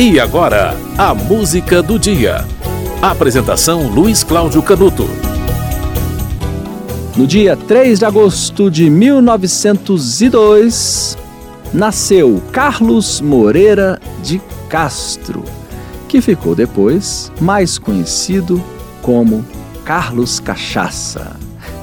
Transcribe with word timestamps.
E 0.00 0.20
agora, 0.20 0.76
a 0.96 1.12
música 1.12 1.82
do 1.82 1.98
dia. 1.98 2.44
Apresentação 3.02 3.88
Luiz 3.88 4.22
Cláudio 4.22 4.62
Canuto. 4.62 5.08
No 7.16 7.26
dia 7.26 7.56
3 7.56 7.98
de 7.98 8.04
agosto 8.04 8.70
de 8.70 8.88
1902, 8.88 11.18
nasceu 11.74 12.40
Carlos 12.52 13.20
Moreira 13.20 14.00
de 14.22 14.40
Castro, 14.68 15.42
que 16.06 16.20
ficou 16.20 16.54
depois 16.54 17.32
mais 17.40 17.76
conhecido 17.76 18.62
como 19.02 19.44
Carlos 19.84 20.38
Cachaça. 20.38 21.32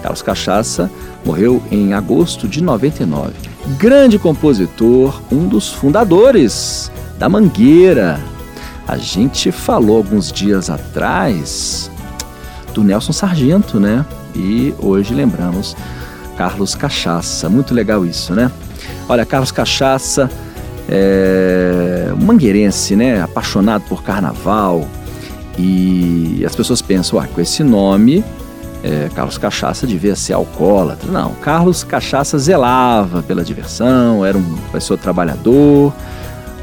Carlos 0.01 0.21
Cachaça 0.21 0.89
morreu 1.25 1.61
em 1.69 1.93
agosto 1.93 2.47
de 2.47 2.63
99. 2.63 3.33
Grande 3.77 4.17
compositor, 4.17 5.21
um 5.29 5.49
dos 5.49 5.69
fundadores 5.69 6.89
da 7.17 7.29
Mangueira. 7.29 8.19
A 8.87 8.97
gente 8.97 9.51
falou 9.51 9.97
alguns 9.97 10.31
dias 10.31 10.69
atrás 10.69 11.89
do 12.73 12.83
Nelson 12.83 13.13
Sargento, 13.13 13.79
né? 13.79 14.05
E 14.35 14.73
hoje 14.79 15.13
lembramos 15.13 15.75
Carlos 16.37 16.75
Cachaça. 16.75 17.49
Muito 17.49 17.73
legal 17.73 18.05
isso, 18.05 18.33
né? 18.33 18.51
Olha, 19.07 19.25
Carlos 19.25 19.51
Cachaça 19.51 20.29
é 20.87 22.13
mangueirense, 22.19 22.95
né? 22.95 23.21
Apaixonado 23.21 23.83
por 23.87 24.03
carnaval. 24.03 24.87
E 25.57 26.43
as 26.45 26.55
pessoas 26.55 26.81
pensam, 26.81 27.17
ah, 27.17 27.27
com 27.27 27.39
esse 27.39 27.63
nome, 27.63 28.23
é, 28.83 29.09
Carlos 29.15 29.37
Cachaça 29.37 29.87
devia 29.87 30.15
ser 30.15 30.33
alcoólatra. 30.33 31.11
Não, 31.11 31.31
Carlos 31.35 31.83
Cachaça 31.83 32.37
zelava 32.37 33.23
pela 33.23 33.43
diversão, 33.43 34.23
era 34.25 34.37
uma 34.37 34.57
pessoa 34.71 34.97
trabalhador, 34.97 35.93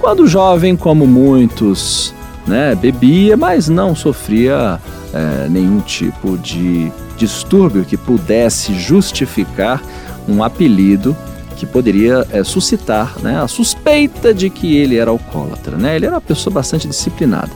quando 0.03 0.27
jovem, 0.27 0.75
como 0.75 1.07
muitos, 1.07 2.13
né, 2.45 2.75
bebia, 2.75 3.37
mas 3.37 3.69
não 3.69 3.95
sofria 3.95 4.81
é, 5.15 5.49
nenhum 5.49 5.79
tipo 5.79 6.37
de 6.37 6.91
distúrbio 7.17 7.85
que 7.85 7.97
pudesse 7.97 8.75
justificar 8.75 9.81
um 10.29 10.43
apelido 10.43 11.17
que 11.57 11.65
poderia 11.65 12.27
é, 12.33 12.43
suscitar 12.43 13.15
né, 13.23 13.41
a 13.41 13.47
suspeita 13.47 14.35
de 14.35 14.51
que 14.51 14.77
ele 14.77 14.97
era 14.97 15.09
alcoólatra. 15.09 15.77
Né? 15.77 15.95
Ele 15.95 16.07
era 16.07 16.17
uma 16.17 16.21
pessoa 16.21 16.53
bastante 16.53 16.89
disciplinada. 16.89 17.53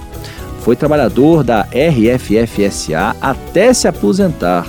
Foi 0.60 0.76
trabalhador 0.76 1.42
da 1.42 1.62
RFFSA 1.62 3.16
até 3.20 3.74
se 3.74 3.88
aposentar, 3.88 4.68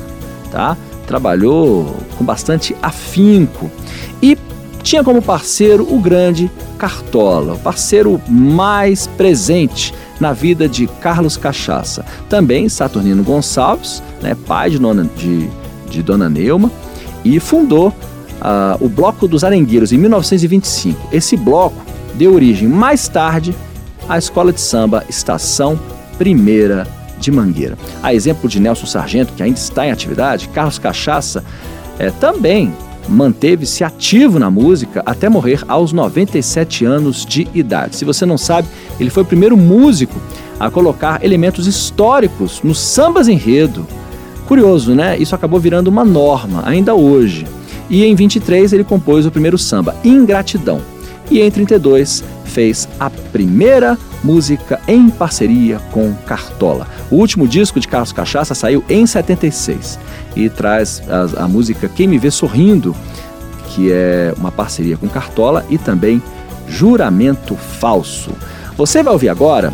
tá? 0.51 0.75
Trabalhou 1.05 1.95
com 2.17 2.25
bastante 2.25 2.75
afinco 2.81 3.69
e 4.21 4.35
tinha 4.87 5.03
como 5.03 5.21
parceiro 5.21 5.85
o 5.93 5.99
grande 5.99 6.49
Cartola, 6.77 7.55
o 7.55 7.59
parceiro 7.59 8.21
mais 8.25 9.05
presente 9.05 9.93
na 10.17 10.31
vida 10.31 10.69
de 10.69 10.87
Carlos 10.87 11.35
Cachaça. 11.35 12.05
Também 12.29 12.69
Saturnino 12.69 13.21
Gonçalves, 13.21 14.01
né, 14.21 14.33
pai 14.47 14.69
de, 14.69 14.79
nona, 14.79 15.03
de, 15.17 15.49
de 15.89 16.01
Dona 16.01 16.29
Neuma, 16.29 16.71
e 17.25 17.37
fundou 17.37 17.89
uh, 17.89 18.77
o 18.79 18.87
Bloco 18.87 19.27
dos 19.27 19.43
Arengueiros 19.43 19.91
em 19.91 19.97
1925. 19.97 21.09
Esse 21.11 21.35
bloco 21.35 21.85
deu 22.13 22.33
origem 22.33 22.69
mais 22.69 23.09
tarde 23.09 23.53
à 24.07 24.17
Escola 24.17 24.53
de 24.53 24.61
Samba 24.61 25.03
Estação 25.09 25.77
Primeira 26.17 26.87
de 27.19 27.29
Mangueira. 27.29 27.77
A 28.01 28.13
exemplo 28.13 28.47
de 28.47 28.57
Nelson 28.57 28.85
Sargento, 28.85 29.33
que 29.33 29.43
ainda 29.43 29.59
está 29.59 29.85
em 29.85 29.91
atividade, 29.91 30.47
Carlos 30.47 30.79
Cachaça 30.79 31.43
é, 31.99 32.09
também 32.09 32.71
manteve-se 33.07 33.83
ativo 33.83 34.39
na 34.39 34.49
música 34.49 35.01
até 35.05 35.29
morrer 35.29 35.63
aos 35.67 35.91
97 35.91 36.85
anos 36.85 37.25
de 37.25 37.47
idade. 37.53 37.95
Se 37.95 38.05
você 38.05 38.25
não 38.25 38.37
sabe, 38.37 38.67
ele 38.99 39.09
foi 39.09 39.23
o 39.23 39.25
primeiro 39.25 39.55
músico 39.55 40.19
a 40.59 40.69
colocar 40.69 41.23
elementos 41.23 41.67
históricos 41.67 42.61
nos 42.63 42.79
sambas 42.79 43.27
enredo. 43.27 43.85
Curioso, 44.47 44.93
né? 44.95 45.17
Isso 45.17 45.35
acabou 45.35 45.59
virando 45.59 45.87
uma 45.87 46.05
norma 46.05 46.63
ainda 46.65 46.95
hoje. 46.95 47.45
E 47.89 48.03
em 48.03 48.15
23 48.15 48.73
ele 48.73 48.83
compôs 48.83 49.25
o 49.25 49.31
primeiro 49.31 49.57
samba, 49.57 49.95
Ingratidão. 50.03 50.81
E 51.29 51.41
em 51.41 51.51
32 51.51 52.23
fez 52.45 52.87
a 52.99 53.09
primeira 53.09 53.97
música 54.23 54.79
em 54.87 55.09
parceria 55.09 55.79
com 55.91 56.13
Cartola. 56.25 56.87
O 57.11 57.15
último 57.15 57.47
disco 57.47 57.79
de 57.79 57.87
Carlos 57.87 58.11
Cachaça 58.11 58.55
saiu 58.55 58.83
em 58.89 59.05
76 59.05 59.99
e 60.37 60.49
traz 60.49 61.01
a, 61.09 61.43
a 61.43 61.47
música 61.47 61.89
Quem 61.89 62.07
Me 62.07 62.17
Vê 62.17 62.29
Sorrindo, 62.29 62.95
que 63.69 63.91
é 63.91 64.33
uma 64.37 64.51
parceria 64.51 64.95
com 64.95 65.09
Cartola, 65.09 65.65
e 65.69 65.77
também 65.77 66.21
Juramento 66.67 67.55
Falso. 67.55 68.31
Você 68.77 69.01
vai 69.01 69.13
ouvir 69.13 69.29
agora, 69.29 69.73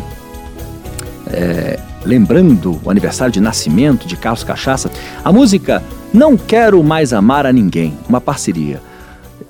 é, 1.26 1.78
lembrando 2.04 2.80
o 2.82 2.90
aniversário 2.90 3.32
de 3.32 3.40
nascimento 3.40 4.06
de 4.06 4.16
Carlos 4.16 4.44
Cachaça, 4.44 4.90
a 5.22 5.32
música 5.32 5.82
Não 6.12 6.36
Quero 6.36 6.82
Mais 6.82 7.12
Amar 7.12 7.44
a 7.46 7.52
Ninguém, 7.52 7.96
uma 8.08 8.20
parceria 8.20 8.80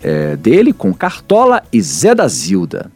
é, 0.02 0.36
dele 0.36 0.72
com 0.72 0.92
Cartola 0.92 1.62
e 1.72 1.81
Zé 1.81 2.14
da 2.14 2.26
Zilda. 2.26 2.91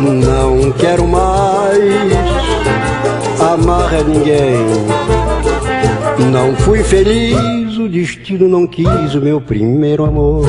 Não 0.00 0.72
quero 0.72 1.06
mais 1.06 1.78
amar 3.38 3.94
a 3.94 4.02
ninguém. 4.02 4.64
Não 6.32 6.56
fui 6.56 6.82
feliz, 6.82 7.76
o 7.76 7.86
destino 7.86 8.48
não 8.48 8.66
quis 8.66 9.14
o 9.14 9.20
meu 9.20 9.42
primeiro 9.42 10.06
amor. 10.06 10.46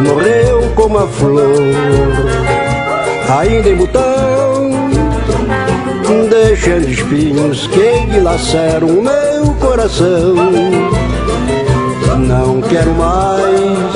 Morreu 0.00 0.72
como 0.74 0.98
a 0.98 1.06
flor, 1.06 1.60
ainda 3.38 3.68
em 3.68 3.76
botão, 3.76 4.70
deixando 6.30 6.88
espinhos 6.88 7.66
que 7.66 8.06
dilaceram 8.10 8.88
o 8.88 9.02
meu 9.02 9.54
coração. 9.60 10.34
Não 12.26 12.60
quero 12.62 12.92
mais 12.94 13.94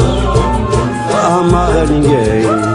amar 1.24 1.78
a 1.78 1.86
ninguém. 1.86 2.69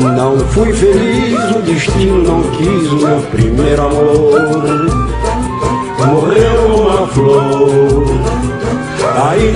Não 0.00 0.38
fui 0.38 0.72
feliz, 0.72 1.38
o 1.54 1.60
destino 1.60 2.22
não 2.22 2.42
quis 2.52 2.90
o 2.90 2.96
meu 2.96 3.20
primeiro 3.30 3.82
amor. 3.82 4.86
Morreu 6.06 6.76
uma 6.76 7.06
flor, 7.08 8.06
aí 9.14 9.52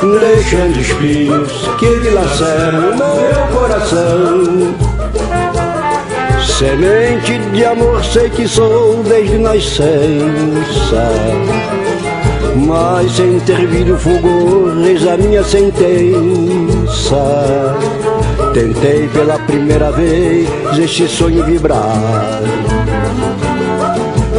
então, 0.00 0.20
deixando 0.20 0.78
espinhos 0.78 1.68
que 1.78 1.98
dilaceram 2.00 2.96
meu 2.96 3.58
coração. 3.58 4.76
Semente 6.46 7.38
de 7.52 7.64
amor 7.64 8.04
sei 8.04 8.30
que 8.30 8.46
sou 8.46 9.02
desde 9.02 9.38
nascença 9.38 11.08
mas 12.66 13.12
sem 13.12 13.38
ter 13.40 13.66
vindo 13.66 13.96
fulgor, 13.96 14.72
a 15.12 15.16
minha 15.16 15.42
sentença. 15.42 17.16
Tentei 18.58 19.06
pela 19.10 19.38
primeira 19.38 19.92
vez 19.92 20.48
este 20.76 21.06
sonho 21.06 21.44
vibrar. 21.44 22.42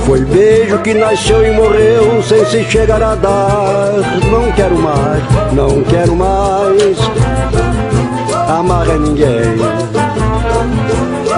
Foi 0.06 0.20
beijo 0.26 0.78
que 0.80 0.94
nasceu 0.94 1.42
e 1.46 1.52
morreu 1.56 2.22
sem 2.22 2.46
se 2.48 2.66
chegar 2.66 3.02
a 3.02 3.16
dar. 3.16 3.94
Não 4.30 4.52
quero 4.52 4.78
mais, 4.78 5.24
não 5.54 5.82
quero 5.84 6.14
mais 6.18 6.98
amar 8.50 8.90
a 8.90 8.98
ninguém. 8.98 9.56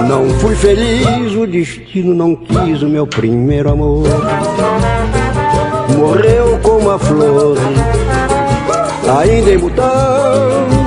Não 0.08 0.28
fui 0.40 0.56
feliz, 0.56 1.36
o 1.36 1.46
destino 1.46 2.12
não 2.12 2.34
quis 2.34 2.82
o 2.82 2.88
meu 2.88 3.06
primeiro 3.06 3.70
amor 3.70 4.08
morreu 5.96 6.58
como 6.64 6.90
a 6.90 6.98
flor, 6.98 7.56
ainda 9.20 9.50
em 9.52 9.58
botão, 9.58 10.81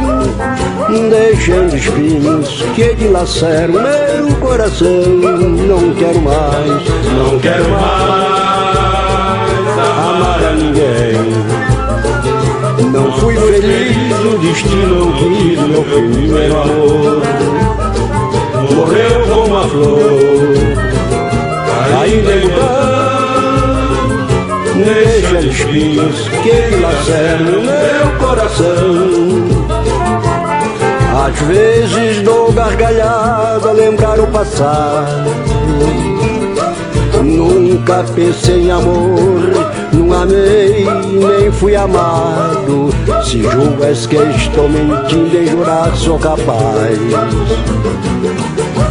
deixando 1.09 1.75
espinhos 1.75 2.63
que 2.75 2.95
dilaceram 2.95 3.74
meu 3.74 4.36
coração. 4.38 4.88
Não 4.88 5.94
quero 5.95 6.21
mais, 6.21 6.83
não 7.15 7.39
quero 7.39 7.69
mais 7.69 8.45
amar 9.77 10.44
a 10.44 10.51
ninguém. 10.53 11.15
Não 12.92 13.12
fui 13.19 13.36
feliz, 13.36 14.19
o 14.25 14.38
destino 14.39 15.06
não 15.06 15.12
quis 15.13 15.59
meu 15.59 15.83
primeiro 15.83 16.62
amor. 16.62 17.21
Morreu 18.74 19.27
como 19.27 19.57
a 19.57 19.68
flor, 19.68 20.56
ainda 22.01 22.31
em 22.31 22.47
botão 22.50 22.95
Deixa 24.83 25.39
espinhos 25.39 26.27
que 26.44 26.75
laceram 26.81 27.62
meu 27.62 28.19
coração 28.19 29.65
Às 31.25 31.39
vezes 31.48 32.22
dou 32.22 32.51
gargalhada 32.51 33.69
a 33.69 33.72
lembrar 33.72 34.19
o 34.19 34.27
passado 34.27 35.25
Nunca 37.24 38.04
pensei 38.13 38.68
em 38.68 38.72
amor, 38.72 39.42
não 39.92 40.13
amei, 40.13 40.86
nem 41.12 41.51
fui 41.51 41.75
amado. 41.75 42.89
Se 43.24 43.42
julgas 43.42 44.06
que 44.06 44.16
estou 44.16 44.69
mentindo 44.69 45.36
em 45.36 45.48
jurar, 45.48 45.95
sou 45.95 46.19
capaz. 46.19 47.00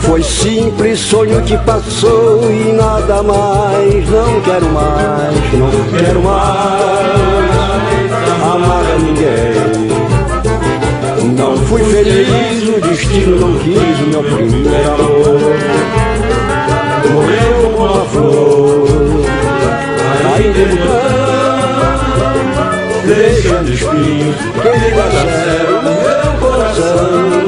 Foi 0.00 0.22
simples 0.22 0.98
sonho 0.98 1.40
que 1.42 1.56
passou 1.58 2.50
e 2.50 2.72
nada 2.72 3.22
mais. 3.22 4.10
Não 4.10 4.40
quero 4.40 4.66
mais, 4.66 5.52
não 5.54 5.70
quero 5.96 6.20
mais 6.20 7.14
amar 8.42 8.84
a 8.84 8.98
ninguém. 8.98 9.74
Fui 11.75 11.82
feliz, 11.87 12.69
o 12.69 12.81
destino 12.81 13.35
não 13.41 13.59
quis 13.59 13.99
o 13.99 14.06
meu 14.06 14.23
primeiro 14.23 14.94
amor. 14.94 15.41
Morreu 17.11 17.71
com 17.76 17.85
a 17.85 18.05
flor, 18.05 18.87
ainda 20.37 20.62
no 20.67 20.76
campo, 20.87 22.15
deixando 23.09 23.73
espinhos, 23.73 24.37
que 24.62 24.94
lacera 24.94 25.73
o 25.73 25.82
meu 25.82 26.49
coração. 26.49 27.44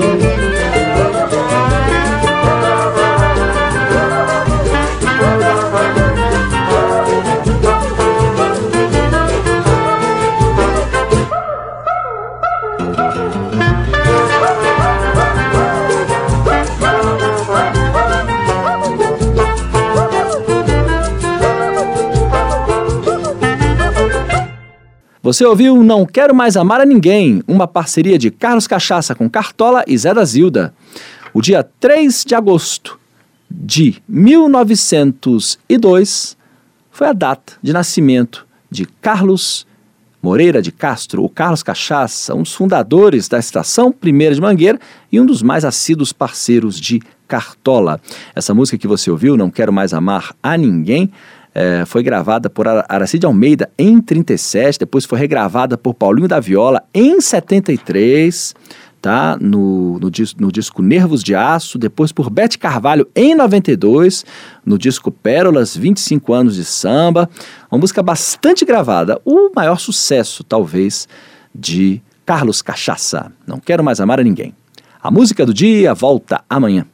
Você 25.27 25.45
ouviu 25.45 25.83
Não 25.83 26.07
Quero 26.07 26.33
Mais 26.33 26.57
Amar 26.57 26.81
a 26.81 26.85
Ninguém, 26.85 27.43
uma 27.49 27.67
parceria 27.67 28.17
de 28.17 28.31
Carlos 28.31 28.69
Cachaça 28.69 29.13
com 29.13 29.29
Cartola 29.29 29.83
e 29.85 29.99
Zé 29.99 30.15
da 30.15 30.25
Zilda. 30.25 30.73
O 31.35 31.43
dia 31.43 31.69
3 31.81 32.25
de 32.25 32.37
agosto 32.37 32.97
de 33.51 34.01
1902 34.09 36.37
foi 36.93 37.09
a 37.09 37.13
data 37.13 37.55
de 37.61 37.73
nascimento 37.73 38.47
de 38.71 38.87
Carlos 38.87 39.67
Moreira 40.23 40.63
de 40.63 40.71
Castro, 40.71 41.25
o 41.25 41.29
Carlos 41.29 41.65
Cachaça, 41.65 42.33
um 42.33 42.43
dos 42.43 42.55
fundadores 42.55 43.27
da 43.27 43.41
Estação 43.41 43.91
Primeira 43.91 44.33
de 44.33 44.41
Mangueira 44.41 44.79
e 45.11 45.21
um 45.21 45.27
dos 45.27 45.43
mais 45.43 45.65
assíduos 45.65 46.13
parceiros 46.13 46.81
de 46.81 47.03
Cartola. 47.27 48.01
Essa 48.33 48.55
música 48.55 48.79
que 48.79 48.87
você 48.87 49.11
ouviu, 49.11 49.37
Não 49.37 49.51
Quero 49.51 49.73
Mais 49.73 49.93
Amar 49.93 50.37
a 50.41 50.57
Ninguém, 50.57 51.11
é, 51.59 51.87
foi 51.87 52.03
gravada 52.03 52.51
por 52.51 52.69
Aracide 52.69 53.25
Almeida 53.25 53.71
em 53.79 53.99
37, 53.99 54.81
depois 54.81 55.07
foi 55.07 55.19
regravada 55.19 55.79
por 55.79 55.95
Paulinho 55.95 56.29
da 56.29 56.39
Viola 56.39 56.83
em 56.93 57.19
73, 57.19 58.55
tá? 59.01 59.39
No, 59.41 59.99
no, 59.99 60.11
no, 60.39 60.53
disco 60.53 60.83
Nervos 60.83 61.25
de 61.25 61.35
Aço, 61.35 61.79
depois 61.79 62.13
por 62.13 62.29
Bete 62.29 62.59
Carvalho 62.59 63.09
em 63.17 63.35
92, 63.35 64.27
no 64.67 64.77
disco 64.77 65.11
Pérolas, 65.11 65.75
25 65.75 66.35
anos 66.35 66.57
de 66.57 66.65
samba. 66.67 67.27
Uma 67.73 67.79
música 67.79 68.03
bastante 68.03 68.63
gravada, 68.67 69.19
o 69.25 69.51
maior 69.57 69.79
sucesso, 69.79 70.45
talvez, 70.45 71.09
de 71.55 72.03
Carlos 72.27 72.61
Cachaça. 72.61 73.33
Não 73.47 73.59
quero 73.59 73.83
mais 73.83 73.99
amar 73.99 74.21
a 74.21 74.23
ninguém. 74.23 74.55
A 75.03 75.11
música 75.11 75.47
do 75.47 75.55
dia 75.55 75.95
volta 75.95 76.45
amanhã. 76.51 76.87